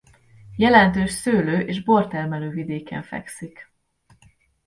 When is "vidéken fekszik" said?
2.49-3.71